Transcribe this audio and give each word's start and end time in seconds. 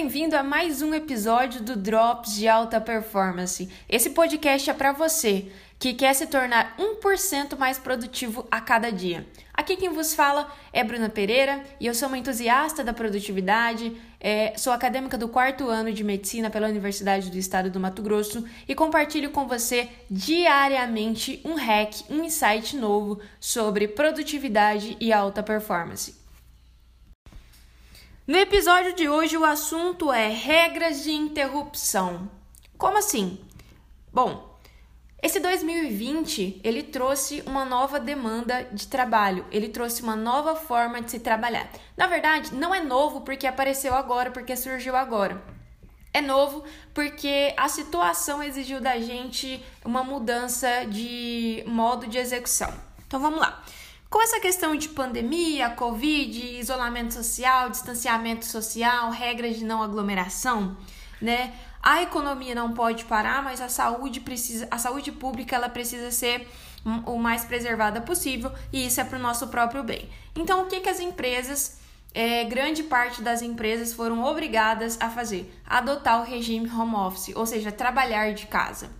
bem-vindo 0.00 0.34
a 0.34 0.42
mais 0.42 0.80
um 0.80 0.94
episódio 0.94 1.62
do 1.62 1.76
Drops 1.76 2.34
de 2.34 2.48
Alta 2.48 2.80
Performance. 2.80 3.68
Esse 3.86 4.08
podcast 4.08 4.70
é 4.70 4.72
para 4.72 4.92
você 4.92 5.52
que 5.78 5.92
quer 5.92 6.14
se 6.14 6.26
tornar 6.26 6.74
1% 6.78 7.58
mais 7.58 7.78
produtivo 7.78 8.48
a 8.50 8.62
cada 8.62 8.90
dia. 8.90 9.26
Aqui 9.52 9.76
quem 9.76 9.90
vos 9.90 10.14
fala 10.14 10.50
é 10.72 10.82
Bruna 10.82 11.10
Pereira 11.10 11.62
e 11.78 11.86
eu 11.86 11.92
sou 11.92 12.08
uma 12.08 12.16
entusiasta 12.16 12.82
da 12.82 12.94
produtividade, 12.94 13.94
é, 14.18 14.54
sou 14.56 14.72
acadêmica 14.72 15.18
do 15.18 15.28
quarto 15.28 15.68
ano 15.68 15.92
de 15.92 16.02
medicina 16.02 16.48
pela 16.48 16.68
Universidade 16.68 17.30
do 17.30 17.36
Estado 17.36 17.68
do 17.68 17.78
Mato 17.78 18.00
Grosso 18.00 18.42
e 18.66 18.74
compartilho 18.74 19.28
com 19.28 19.46
você 19.46 19.86
diariamente 20.10 21.42
um 21.44 21.56
hack, 21.56 21.92
um 22.08 22.24
insight 22.24 22.74
novo 22.74 23.20
sobre 23.38 23.86
produtividade 23.86 24.96
e 24.98 25.12
alta 25.12 25.42
performance. 25.42 26.19
No 28.30 28.36
episódio 28.36 28.94
de 28.94 29.08
hoje, 29.08 29.36
o 29.36 29.44
assunto 29.44 30.12
é 30.12 30.28
regras 30.28 31.02
de 31.02 31.10
interrupção. 31.10 32.30
Como 32.78 32.96
assim? 32.96 33.40
Bom, 34.12 34.56
esse 35.20 35.40
2020 35.40 36.60
ele 36.62 36.84
trouxe 36.84 37.42
uma 37.44 37.64
nova 37.64 37.98
demanda 37.98 38.68
de 38.70 38.86
trabalho, 38.86 39.44
ele 39.50 39.68
trouxe 39.68 40.00
uma 40.00 40.14
nova 40.14 40.54
forma 40.54 41.02
de 41.02 41.10
se 41.10 41.18
trabalhar. 41.18 41.68
Na 41.96 42.06
verdade, 42.06 42.54
não 42.54 42.72
é 42.72 42.80
novo 42.80 43.22
porque 43.22 43.48
apareceu 43.48 43.96
agora, 43.96 44.30
porque 44.30 44.54
surgiu 44.54 44.94
agora. 44.94 45.42
É 46.14 46.20
novo 46.20 46.62
porque 46.94 47.52
a 47.56 47.68
situação 47.68 48.40
exigiu 48.40 48.80
da 48.80 48.96
gente 49.00 49.60
uma 49.84 50.04
mudança 50.04 50.84
de 50.88 51.64
modo 51.66 52.06
de 52.06 52.18
execução. 52.18 52.72
Então 53.08 53.18
vamos 53.18 53.40
lá. 53.40 53.60
Com 54.10 54.20
essa 54.20 54.40
questão 54.40 54.74
de 54.74 54.88
pandemia, 54.88 55.70
Covid, 55.70 56.58
isolamento 56.58 57.14
social, 57.14 57.70
distanciamento 57.70 58.44
social, 58.44 59.12
regras 59.12 59.56
de 59.56 59.64
não 59.64 59.84
aglomeração, 59.84 60.76
né? 61.22 61.54
A 61.80 62.02
economia 62.02 62.52
não 62.52 62.72
pode 62.74 63.04
parar, 63.04 63.40
mas 63.40 63.60
a 63.60 63.68
saúde 63.68 64.20
precisa, 64.20 64.66
a 64.68 64.78
saúde 64.78 65.12
pública 65.12 65.54
ela 65.54 65.68
precisa 65.68 66.10
ser 66.10 66.48
o 67.06 67.18
mais 67.18 67.44
preservada 67.44 68.00
possível 68.00 68.50
e 68.72 68.84
isso 68.84 69.00
é 69.00 69.04
para 69.04 69.16
o 69.16 69.22
nosso 69.22 69.46
próprio 69.46 69.84
bem. 69.84 70.10
Então, 70.34 70.62
o 70.62 70.66
que, 70.66 70.80
que 70.80 70.88
as 70.88 70.98
empresas, 70.98 71.78
é, 72.12 72.42
grande 72.44 72.82
parte 72.82 73.22
das 73.22 73.42
empresas 73.42 73.92
foram 73.92 74.24
obrigadas 74.24 75.00
a 75.00 75.08
fazer? 75.08 75.54
Adotar 75.64 76.20
o 76.20 76.24
regime 76.24 76.68
home 76.68 76.96
office, 76.96 77.36
ou 77.36 77.46
seja, 77.46 77.70
trabalhar 77.70 78.34
de 78.34 78.48
casa. 78.48 78.90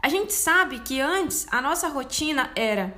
A 0.00 0.08
gente 0.08 0.32
sabe 0.32 0.78
que 0.78 1.00
antes 1.00 1.48
a 1.50 1.60
nossa 1.60 1.88
rotina 1.88 2.48
era 2.54 2.94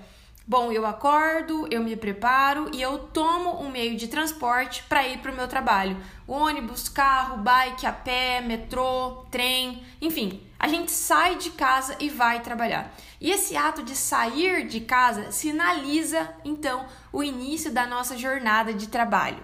Bom, 0.46 0.70
eu 0.70 0.84
acordo, 0.84 1.66
eu 1.70 1.82
me 1.82 1.96
preparo 1.96 2.70
e 2.70 2.82
eu 2.82 2.98
tomo 2.98 3.62
um 3.62 3.70
meio 3.70 3.96
de 3.96 4.08
transporte 4.08 4.82
para 4.82 5.08
ir 5.08 5.20
para 5.20 5.32
o 5.32 5.34
meu 5.34 5.48
trabalho. 5.48 5.96
Ônibus, 6.28 6.86
carro, 6.86 7.38
bike, 7.38 7.86
a 7.86 7.92
pé, 7.92 8.42
metrô, 8.42 9.24
trem, 9.30 9.82
enfim, 10.02 10.42
a 10.58 10.68
gente 10.68 10.92
sai 10.92 11.36
de 11.36 11.48
casa 11.48 11.96
e 11.98 12.10
vai 12.10 12.40
trabalhar. 12.40 12.94
E 13.18 13.30
esse 13.30 13.56
ato 13.56 13.82
de 13.82 13.96
sair 13.96 14.66
de 14.66 14.80
casa 14.80 15.32
sinaliza 15.32 16.28
então 16.44 16.84
o 17.10 17.22
início 17.22 17.72
da 17.72 17.86
nossa 17.86 18.14
jornada 18.14 18.74
de 18.74 18.88
trabalho. 18.88 19.42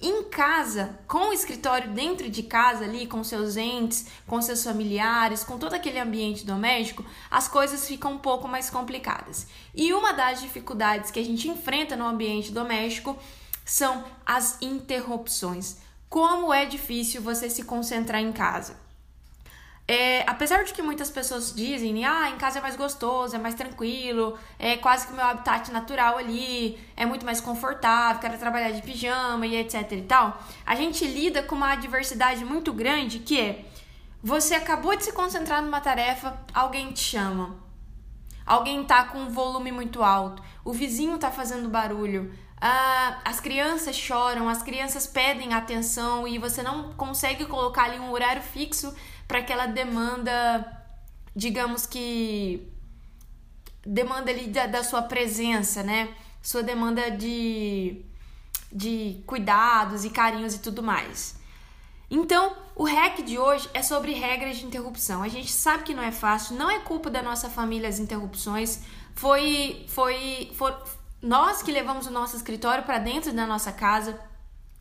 Em 0.00 0.22
casa, 0.22 0.96
com 1.08 1.30
o 1.30 1.32
escritório 1.32 1.90
dentro 1.90 2.30
de 2.30 2.44
casa 2.44 2.84
ali, 2.84 3.04
com 3.04 3.24
seus 3.24 3.56
entes, 3.56 4.06
com 4.28 4.40
seus 4.40 4.62
familiares, 4.62 5.42
com 5.42 5.58
todo 5.58 5.74
aquele 5.74 5.98
ambiente 5.98 6.46
doméstico, 6.46 7.04
as 7.28 7.48
coisas 7.48 7.88
ficam 7.88 8.12
um 8.12 8.18
pouco 8.18 8.46
mais 8.46 8.70
complicadas. 8.70 9.48
E 9.74 9.92
uma 9.92 10.12
das 10.12 10.40
dificuldades 10.40 11.10
que 11.10 11.18
a 11.18 11.24
gente 11.24 11.48
enfrenta 11.48 11.96
no 11.96 12.06
ambiente 12.06 12.52
doméstico 12.52 13.18
são 13.64 14.04
as 14.24 14.62
interrupções. 14.62 15.78
Como 16.08 16.54
é 16.54 16.64
difícil 16.64 17.20
você 17.20 17.50
se 17.50 17.64
concentrar 17.64 18.22
em 18.22 18.32
casa. 18.32 18.87
É, 19.90 20.22
apesar 20.26 20.64
de 20.64 20.74
que 20.74 20.82
muitas 20.82 21.10
pessoas 21.10 21.50
dizem, 21.54 22.04
ah, 22.04 22.28
em 22.28 22.36
casa 22.36 22.58
é 22.58 22.62
mais 22.62 22.76
gostoso, 22.76 23.34
é 23.34 23.38
mais 23.38 23.54
tranquilo, 23.54 24.38
é 24.58 24.76
quase 24.76 25.06
que 25.06 25.14
meu 25.14 25.24
habitat 25.24 25.72
natural 25.72 26.18
ali, 26.18 26.78
é 26.94 27.06
muito 27.06 27.24
mais 27.24 27.40
confortável, 27.40 28.20
quero 28.20 28.36
trabalhar 28.36 28.70
de 28.70 28.82
pijama 28.82 29.46
e 29.46 29.56
etc 29.56 29.90
e 29.92 30.02
tal, 30.02 30.42
a 30.66 30.74
gente 30.74 31.06
lida 31.06 31.42
com 31.42 31.54
uma 31.54 31.72
adversidade 31.72 32.44
muito 32.44 32.70
grande 32.70 33.20
que 33.20 33.40
é 33.40 33.64
você 34.22 34.54
acabou 34.54 34.94
de 34.94 35.04
se 35.04 35.12
concentrar 35.12 35.62
numa 35.62 35.80
tarefa, 35.80 36.38
alguém 36.52 36.92
te 36.92 37.00
chama. 37.00 37.56
Alguém 38.44 38.84
tá 38.84 39.04
com 39.04 39.18
um 39.18 39.30
volume 39.30 39.72
muito 39.72 40.02
alto, 40.02 40.42
o 40.64 40.72
vizinho 40.72 41.16
tá 41.16 41.30
fazendo 41.30 41.68
barulho, 41.68 42.30
ah, 42.60 43.20
as 43.24 43.40
crianças 43.40 43.94
choram, 43.96 44.48
as 44.48 44.62
crianças 44.62 45.06
pedem 45.06 45.54
atenção 45.54 46.26
e 46.26 46.38
você 46.38 46.62
não 46.62 46.92
consegue 46.94 47.46
colocar 47.46 47.84
ali 47.84 47.98
um 47.98 48.10
horário 48.10 48.42
fixo 48.42 48.94
para 49.28 49.40
aquela 49.40 49.66
demanda, 49.66 50.66
digamos 51.36 51.84
que 51.84 52.66
demanda 53.84 54.30
ali 54.30 54.48
da, 54.48 54.66
da, 54.66 54.82
sua 54.82 55.02
presença, 55.02 55.82
né? 55.82 56.14
Sua 56.42 56.62
demanda 56.62 57.10
de, 57.10 58.04
de 58.72 59.22
cuidados 59.26 60.04
e 60.06 60.10
carinhos 60.10 60.54
e 60.54 60.60
tudo 60.60 60.82
mais. 60.82 61.38
Então, 62.10 62.56
o 62.74 62.84
hack 62.84 63.22
de 63.22 63.38
hoje 63.38 63.68
é 63.74 63.82
sobre 63.82 64.12
regras 64.12 64.56
de 64.56 64.64
interrupção. 64.64 65.22
A 65.22 65.28
gente 65.28 65.52
sabe 65.52 65.82
que 65.82 65.94
não 65.94 66.02
é 66.02 66.10
fácil, 66.10 66.56
não 66.56 66.70
é 66.70 66.78
culpa 66.78 67.10
da 67.10 67.22
nossa 67.22 67.50
família 67.50 67.88
as 67.88 67.98
interrupções. 67.98 68.80
Foi, 69.14 69.84
foi, 69.88 70.50
foi 70.54 70.74
nós 71.20 71.62
que 71.62 71.70
levamos 71.70 72.06
o 72.06 72.10
nosso 72.10 72.34
escritório 72.34 72.84
para 72.84 72.98
dentro 72.98 73.30
da 73.32 73.46
nossa 73.46 73.72
casa. 73.72 74.18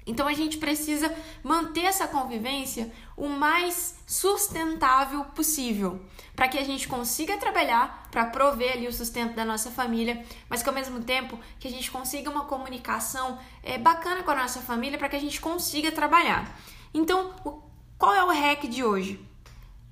Então 0.07 0.25
a 0.25 0.33
gente 0.33 0.57
precisa 0.57 1.13
manter 1.43 1.83
essa 1.83 2.07
convivência 2.07 2.89
o 3.17 3.27
mais 3.27 3.99
sustentável 4.07 5.25
possível, 5.25 6.01
para 6.33 6.47
que 6.47 6.57
a 6.57 6.63
gente 6.63 6.87
consiga 6.87 7.35
trabalhar 7.35 8.07
para 8.09 8.25
prover 8.25 8.71
ali 8.71 8.87
o 8.87 8.93
sustento 8.93 9.35
da 9.35 9.43
nossa 9.43 9.69
família, 9.69 10.25
mas 10.49 10.63
que 10.63 10.69
ao 10.69 10.75
mesmo 10.75 11.03
tempo 11.03 11.37
que 11.59 11.67
a 11.67 11.71
gente 11.71 11.91
consiga 11.91 12.29
uma 12.29 12.45
comunicação 12.45 13.37
é, 13.61 13.77
bacana 13.77 14.23
com 14.23 14.31
a 14.31 14.35
nossa 14.35 14.61
família 14.61 14.97
para 14.97 15.09
que 15.09 15.17
a 15.17 15.19
gente 15.19 15.41
consiga 15.41 15.91
trabalhar. 15.91 16.57
Então, 16.93 17.35
o, 17.43 17.61
qual 17.97 18.15
é 18.15 18.23
o 18.23 18.29
hack 18.29 18.65
de 18.67 18.85
hoje? 18.85 19.19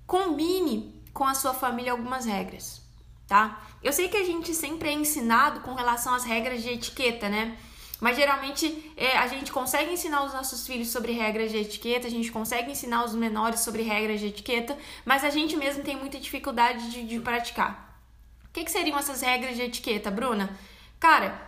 Combine 0.08 1.04
com 1.14 1.26
a 1.26 1.34
sua 1.34 1.54
família 1.54 1.92
algumas 1.92 2.26
regras, 2.26 2.82
tá? 3.28 3.62
Eu 3.84 3.92
sei 3.92 4.08
que 4.08 4.18
a 4.18 4.24
gente 4.24 4.54
sempre 4.54 4.90
é 4.90 4.94
ensinado 4.94 5.60
com 5.60 5.74
relação 5.74 6.14
às 6.14 6.24
regras 6.24 6.62
de 6.62 6.70
etiqueta, 6.70 7.28
né? 7.28 7.58
Mas 8.00 8.18
geralmente 8.18 8.92
é, 8.98 9.18
a 9.18 9.28
gente 9.28 9.52
consegue 9.52 9.94
ensinar 9.94 10.24
os 10.24 10.34
nossos 10.34 10.68
filhos 10.68 10.90
sobre 10.90 11.14
regras 11.14 11.52
de 11.52 11.58
etiqueta, 11.58 12.08
a 12.08 12.12
gente 12.12 12.32
consegue 12.32 12.72
ensinar 12.72 13.06
os 13.06 13.16
menores 13.16 13.62
sobre 13.62 13.84
regras 13.84 14.20
de 14.20 14.28
etiqueta, 14.28 14.78
mas 15.06 15.24
a 15.24 15.30
gente 15.30 15.56
mesmo 15.56 15.84
tem 15.84 15.96
muita 15.96 16.20
dificuldade 16.20 16.92
de, 16.92 17.04
de 17.04 17.20
praticar. 17.20 18.02
O 18.50 18.54
que, 18.54 18.64
que 18.64 18.72
seriam 18.72 18.98
essas 18.98 19.22
regras 19.22 19.56
de 19.56 19.62
etiqueta, 19.62 20.12
Bruna? 20.12 20.58
Cara, 21.00 21.42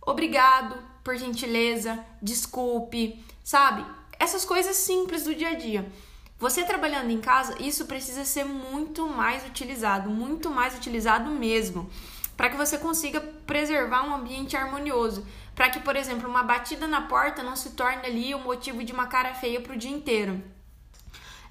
obrigado, 0.00 0.76
por 1.02 1.16
gentileza, 1.16 2.04
desculpe, 2.20 3.22
sabe? 3.42 3.84
Essas 4.18 4.44
coisas 4.44 4.76
simples 4.76 5.24
do 5.24 5.34
dia 5.34 5.50
a 5.50 5.54
dia. 5.54 5.90
Você 6.38 6.64
trabalhando 6.64 7.10
em 7.10 7.20
casa, 7.20 7.56
isso 7.62 7.86
precisa 7.86 8.24
ser 8.24 8.44
muito 8.44 9.06
mais 9.06 9.46
utilizado, 9.46 10.10
muito 10.10 10.50
mais 10.50 10.76
utilizado 10.76 11.30
mesmo, 11.30 11.88
para 12.36 12.50
que 12.50 12.56
você 12.56 12.78
consiga 12.78 13.20
preservar 13.20 14.04
um 14.04 14.14
ambiente 14.14 14.56
harmonioso 14.56 15.24
para 15.54 15.70
que, 15.70 15.80
por 15.80 15.94
exemplo, 15.96 16.28
uma 16.28 16.42
batida 16.42 16.86
na 16.86 17.02
porta 17.02 17.42
não 17.42 17.54
se 17.54 17.70
torne 17.70 18.04
ali 18.06 18.34
o 18.34 18.40
motivo 18.40 18.82
de 18.82 18.92
uma 18.92 19.06
cara 19.06 19.34
feia 19.34 19.60
para 19.60 19.72
o 19.72 19.76
dia 19.76 19.90
inteiro. 19.90 20.42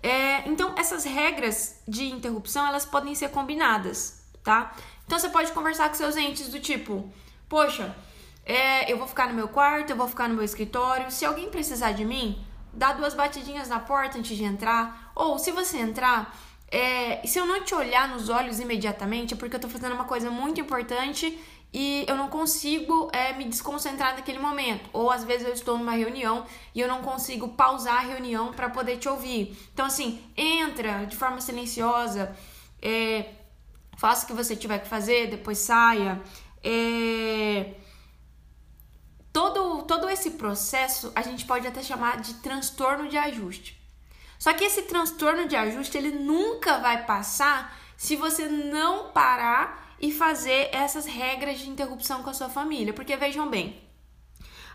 É, 0.01 0.47
então, 0.49 0.73
essas 0.77 1.05
regras 1.05 1.81
de 1.87 2.05
interrupção 2.11 2.67
elas 2.67 2.85
podem 2.85 3.16
ser 3.16 3.29
combinadas, 3.29 4.22
tá? 4.43 4.73
Então, 5.05 5.17
você 5.17 5.29
pode 5.29 5.52
conversar 5.53 5.87
com 5.87 5.96
seus 5.96 6.17
entes 6.17 6.49
do 6.49 6.59
tipo: 6.59 7.09
Poxa, 7.47 7.96
é, 8.46 8.91
eu 8.91 8.97
vou 8.97 9.08
ficar 9.08 9.29
no 9.29 9.34
meu 9.34 9.47
quarto, 9.47 9.91
eu 9.91 9.96
vou 9.96 10.08
ficar 10.08 10.28
no 10.28 10.35
meu 10.35 10.43
escritório. 10.43 11.09
Se 11.09 11.23
alguém 11.23 11.49
precisar 11.49 11.93
de 11.93 12.03
mim, 12.03 12.46
dá 12.73 12.91
duas 12.91 13.13
batidinhas 13.13 13.69
na 13.69 13.79
porta 13.79 14.17
antes 14.17 14.35
de 14.35 14.43
entrar. 14.43 15.13
Ou 15.16 15.40
se 15.40 15.52
você 15.52 15.78
entrar, 15.78 16.35
é, 16.73 17.22
se 17.23 17.37
eu 17.37 17.46
não 17.46 17.64
te 17.64 17.75
olhar 17.75 18.08
nos 18.09 18.29
olhos 18.29 18.59
imediatamente, 18.59 19.35
é 19.35 19.37
porque 19.37 19.55
eu 19.55 19.59
tô 19.59 19.70
fazendo 19.70 19.93
uma 19.93 20.05
coisa 20.05 20.31
muito 20.31 20.59
importante 20.59 21.40
e 21.72 22.03
eu 22.08 22.16
não 22.16 22.29
consigo 22.29 23.11
é, 23.14 23.31
me 23.34 23.46
desconcentrar 23.46 24.16
naquele 24.16 24.40
momento. 24.40 24.90
Ou 24.91 25.11
às 25.11 25.23
vezes 25.23 25.46
eu 25.46 25.53
estou 25.53 25.78
numa 25.78 25.91
reunião 25.91 26.47
e 26.73 26.79
eu 26.79 26.87
não 26.87 27.03
consigo 27.03 27.49
pausar 27.49 27.97
a 27.97 27.99
reunião 27.99 28.52
para 28.53 28.72
poder 28.72 28.97
te 28.97 29.08
ouvir. 29.08 29.55
Então, 29.72 29.85
assim, 29.85 30.20
entra 30.35 31.05
de 31.05 31.16
forma 31.16 31.40
silenciosa, 31.41 32.35
é, 32.81 33.29
faça 33.96 34.23
o 34.25 34.28
que 34.28 34.34
você 34.34 34.55
tiver 34.55 34.79
que 34.79 34.87
fazer, 34.87 35.29
depois 35.29 35.59
saia. 35.59 36.20
É, 36.64 37.75
todo, 39.31 39.84
todo 39.84 40.09
esse 40.09 40.31
processo 40.31 41.11
a 41.16 41.22
gente 41.22 41.46
pode 41.46 41.67
até 41.67 41.84
chamar 41.84 42.20
de 42.20 42.34
transtorno 42.35 43.08
de 43.08 43.17
ajuste. 43.17 43.83
Só 44.43 44.51
que 44.51 44.66
esse 44.66 44.81
transtorno 44.81 45.47
de 45.47 45.55
ajuste 45.55 45.97
ele 45.97 46.11
nunca 46.11 46.78
vai 46.79 47.05
passar 47.05 47.79
se 47.95 48.17
você 48.17 48.45
não 48.45 49.07
parar 49.13 49.95
e 50.01 50.11
fazer 50.11 50.67
essas 50.73 51.05
regras 51.05 51.59
de 51.59 51.69
interrupção 51.69 52.22
com 52.22 52.29
a 52.29 52.34
sua 52.34 52.49
família, 52.49 52.91
porque 52.91 53.16
vejam 53.16 53.49
bem, 53.49 53.81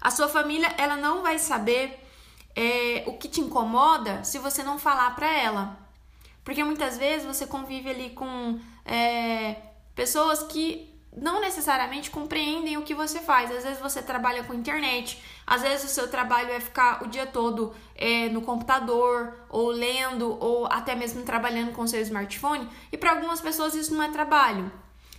a 0.01 0.11
sua 0.11 0.27
família 0.27 0.75
ela 0.79 0.97
não 0.97 1.21
vai 1.21 1.39
saber 1.39 2.03
é, 2.57 3.05
o 3.07 3.19
que 3.19 3.29
te 3.29 3.43
incomoda 3.43 4.25
se 4.25 4.39
você 4.39 4.63
não 4.63 4.79
falar 4.79 5.15
para 5.15 5.31
ela. 5.31 5.79
Porque 6.43 6.65
muitas 6.65 6.97
vezes 6.97 7.27
você 7.27 7.47
convive 7.47 7.91
ali 7.91 8.09
com 8.15 8.59
é, 8.87 9.55
pessoas 9.95 10.45
que 10.45 10.98
não 11.17 11.41
necessariamente 11.41 12.11
compreendem 12.11 12.77
o 12.77 12.83
que 12.83 12.95
você 12.95 13.21
faz. 13.21 13.51
Às 13.51 13.65
vezes 13.65 13.81
você 13.81 14.03
trabalha 14.03 14.45
com 14.45 14.55
internet, 14.55 15.23
às 15.47 15.63
vezes 15.63 15.91
o 15.91 15.95
seu 15.95 16.09
trabalho 16.09 16.51
é 16.51 16.61
ficar 16.61 17.03
o 17.03 17.09
dia 17.09 17.27
todo 17.27 17.75
é, 17.95 18.29
no 18.29 18.43
computador, 18.43 19.35
ou 19.49 19.69
lendo, 19.69 20.37
ou 20.41 20.67
até 20.67 20.95
mesmo 20.95 21.23
trabalhando 21.23 21.73
com 21.73 21.87
seu 21.87 22.01
smartphone, 22.03 22.69
e 22.93 22.97
para 22.97 23.13
algumas 23.13 23.41
pessoas 23.41 23.75
isso 23.75 23.95
não 23.95 24.03
é 24.03 24.11
trabalho. 24.11 24.71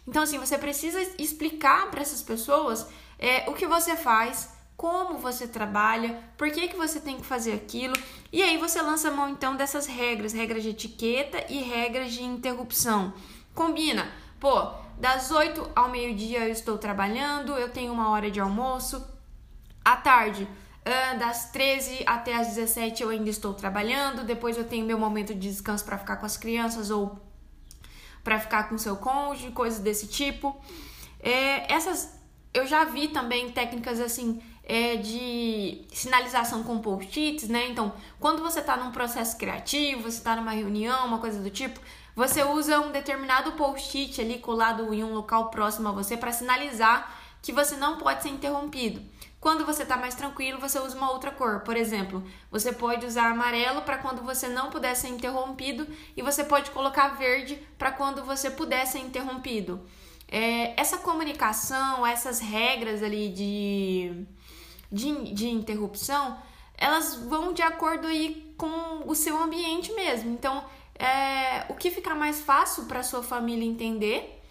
Então, 0.07 0.23
assim, 0.23 0.39
você 0.39 0.57
precisa 0.57 0.99
explicar 1.19 1.91
para 1.91 2.01
essas 2.01 2.23
pessoas 2.23 2.87
é, 3.19 3.49
o 3.49 3.53
que 3.53 3.67
você 3.67 3.95
faz, 3.95 4.57
como 4.75 5.17
você 5.17 5.45
trabalha, 5.45 6.23
por 6.37 6.49
que, 6.49 6.69
que 6.69 6.77
você 6.77 7.01
tem 7.01 7.17
que 7.17 7.25
fazer 7.25 7.53
aquilo, 7.53 7.93
e 8.31 8.41
aí 8.41 8.57
você 8.57 8.81
lança 8.81 9.11
mão 9.11 9.29
então 9.29 9.55
dessas 9.55 9.85
regras, 9.85 10.31
regras 10.31 10.63
de 10.63 10.69
etiqueta 10.69 11.45
e 11.49 11.61
regras 11.61 12.13
de 12.13 12.23
interrupção. 12.23 13.13
Combina, 13.53 14.09
pô, 14.39 14.71
das 14.99 15.31
8 15.31 15.71
ao 15.75 15.89
meio-dia 15.89 16.39
eu 16.45 16.51
estou 16.51 16.77
trabalhando, 16.77 17.53
eu 17.53 17.69
tenho 17.69 17.91
uma 17.93 18.09
hora 18.09 18.29
de 18.29 18.39
almoço. 18.39 19.03
À 19.83 19.95
tarde, 19.95 20.47
das 21.17 21.51
13 21.51 22.03
até 22.05 22.35
as 22.35 22.49
17 22.49 23.03
eu 23.03 23.09
ainda 23.09 23.29
estou 23.29 23.53
trabalhando. 23.53 24.23
Depois 24.23 24.57
eu 24.57 24.65
tenho 24.65 24.85
meu 24.85 24.99
momento 24.99 25.33
de 25.33 25.49
descanso 25.49 25.85
para 25.85 25.97
ficar 25.97 26.17
com 26.17 26.25
as 26.25 26.37
crianças 26.37 26.89
ou 26.89 27.17
para 28.23 28.39
ficar 28.39 28.69
com 28.69 28.77
seu 28.77 28.97
cônjuge, 28.97 29.51
coisas 29.51 29.79
desse 29.79 30.07
tipo. 30.07 30.59
É, 31.19 31.71
essas 31.73 32.19
eu 32.53 32.65
já 32.65 32.83
vi 32.83 33.07
também 33.07 33.51
técnicas 33.51 33.99
assim 33.99 34.41
é, 34.63 34.97
de 34.97 35.85
sinalização 35.91 36.63
com 36.63 36.79
post-its, 36.79 37.47
né? 37.47 37.69
Então, 37.69 37.93
quando 38.19 38.41
você 38.41 38.59
está 38.59 38.77
num 38.77 38.91
processo 38.91 39.37
criativo, 39.37 40.03
você 40.03 40.17
está 40.17 40.35
numa 40.35 40.51
reunião, 40.51 41.07
uma 41.07 41.19
coisa 41.19 41.41
do 41.41 41.49
tipo, 41.49 41.79
você 42.19 42.43
usa 42.43 42.81
um 42.81 42.91
determinado 42.91 43.53
post-it 43.53 44.19
ali 44.19 44.39
colado 44.39 44.93
em 44.93 45.01
um 45.01 45.13
local 45.13 45.49
próximo 45.49 45.87
a 45.87 45.93
você 45.93 46.17
para 46.17 46.33
sinalizar 46.33 47.17
que 47.41 47.53
você 47.53 47.77
não 47.77 47.97
pode 47.97 48.23
ser 48.23 48.27
interrompido. 48.27 49.01
Quando 49.39 49.65
você 49.65 49.83
está 49.83 49.95
mais 49.95 50.15
tranquilo, 50.15 50.59
você 50.59 50.77
usa 50.79 50.97
uma 50.97 51.11
outra 51.11 51.31
cor. 51.31 51.61
Por 51.61 51.77
exemplo, 51.77 52.21
você 52.51 52.73
pode 52.73 53.05
usar 53.05 53.31
amarelo 53.31 53.83
para 53.83 53.99
quando 53.99 54.21
você 54.21 54.49
não 54.49 54.69
puder 54.69 54.97
ser 54.97 55.07
interrompido 55.07 55.87
e 56.17 56.21
você 56.21 56.43
pode 56.43 56.71
colocar 56.71 57.15
verde 57.15 57.55
para 57.77 57.89
quando 57.89 58.21
você 58.25 58.51
puder 58.51 58.85
ser 58.85 58.99
interrompido. 58.99 59.79
É, 60.27 60.77
essa 60.77 60.97
comunicação, 60.97 62.05
essas 62.05 62.41
regras 62.41 63.01
ali 63.01 63.29
de, 63.29 64.25
de, 64.91 65.33
de 65.33 65.47
interrupção, 65.47 66.37
elas 66.77 67.15
vão 67.15 67.53
de 67.53 67.61
acordo 67.61 68.07
aí 68.07 68.53
com 68.57 69.03
o 69.05 69.15
seu 69.15 69.41
ambiente 69.41 69.93
mesmo. 69.93 70.29
Então, 70.33 70.65
é, 70.99 71.65
o 71.69 71.73
que 71.73 71.89
ficar 71.89 72.13
mais 72.13 72.41
fácil 72.41 72.85
para 72.85 73.01
sua 73.01 73.23
família 73.23 73.65
entender 73.65 74.43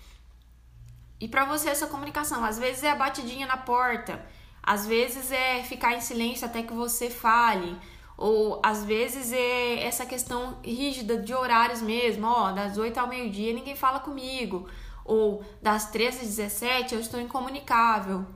e 1.20 1.28
para 1.28 1.44
você 1.44 1.68
essa 1.68 1.86
comunicação. 1.86 2.42
Às 2.42 2.58
vezes 2.58 2.82
é 2.82 2.90
a 2.90 2.96
batidinha 2.96 3.46
na 3.46 3.58
porta, 3.58 4.24
às 4.62 4.86
vezes 4.86 5.30
é 5.30 5.62
ficar 5.62 5.94
em 5.94 6.00
silêncio 6.00 6.46
até 6.46 6.62
que 6.62 6.72
você 6.72 7.10
fale, 7.10 7.76
ou 8.16 8.60
às 8.64 8.82
vezes 8.82 9.32
é 9.32 9.84
essa 9.84 10.06
questão 10.06 10.58
rígida 10.64 11.18
de 11.18 11.34
horários 11.34 11.82
mesmo, 11.82 12.26
ó, 12.26 12.50
das 12.52 12.78
8 12.78 12.98
ao 12.98 13.06
meio-dia 13.06 13.52
ninguém 13.52 13.76
fala 13.76 14.00
comigo, 14.00 14.68
ou 15.04 15.44
das 15.60 15.90
13 15.90 16.20
às 16.22 16.36
17 16.36 16.94
eu 16.94 17.00
estou 17.00 17.20
incomunicável. 17.20 18.26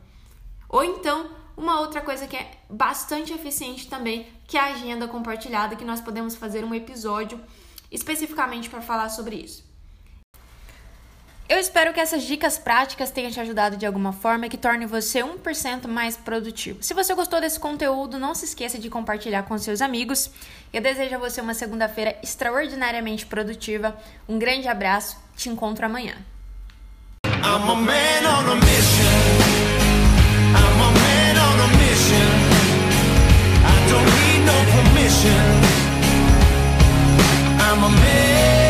Ou 0.68 0.84
então, 0.84 1.30
uma 1.56 1.80
outra 1.80 2.00
coisa 2.00 2.26
que 2.26 2.36
é 2.36 2.58
bastante 2.68 3.32
eficiente 3.32 3.88
também, 3.88 4.26
que 4.46 4.56
é 4.56 4.60
a 4.60 4.72
agenda 4.72 5.08
compartilhada, 5.08 5.76
que 5.76 5.84
nós 5.84 6.00
podemos 6.00 6.34
fazer 6.34 6.64
um 6.64 6.74
episódio 6.74 7.38
especificamente 7.92 8.68
para 8.68 8.80
falar 8.80 9.08
sobre 9.10 9.36
isso. 9.36 9.70
Eu 11.52 11.58
espero 11.58 11.92
que 11.92 12.00
essas 12.00 12.22
dicas 12.22 12.58
práticas 12.58 13.10
tenham 13.10 13.30
te 13.30 13.38
ajudado 13.38 13.76
de 13.76 13.84
alguma 13.84 14.10
forma 14.10 14.46
e 14.46 14.48
que 14.48 14.56
torne 14.56 14.86
você 14.86 15.20
1% 15.20 15.86
mais 15.86 16.16
produtivo. 16.16 16.82
Se 16.82 16.94
você 16.94 17.14
gostou 17.14 17.42
desse 17.42 17.60
conteúdo, 17.60 18.18
não 18.18 18.34
se 18.34 18.46
esqueça 18.46 18.78
de 18.78 18.88
compartilhar 18.88 19.42
com 19.42 19.58
seus 19.58 19.82
amigos. 19.82 20.30
Eu 20.72 20.80
desejo 20.80 21.14
a 21.14 21.18
você 21.18 21.42
uma 21.42 21.52
segunda-feira 21.52 22.16
extraordinariamente 22.22 23.26
produtiva. 23.26 23.94
Um 24.26 24.38
grande 24.38 24.66
abraço, 24.66 25.18
te 25.36 25.50
encontro 25.50 25.84
amanhã. 25.84 26.14
I'm 27.26 27.68
a 27.68 27.74
man 27.74 28.24
on 28.24 28.50
a 28.50 28.54
mission. 28.54 29.52
I'm 30.54 30.80
a 30.80 30.90
man 30.90 31.36
on 31.36 31.60
a 31.60 31.68
mission. 31.76 32.30
I 33.62 33.76
don't 33.90 34.06
need 34.06 34.42
no 34.46 34.56
permission. 34.72 35.91
I'm 37.72 37.84
a 37.84 37.88
man. 37.88 38.61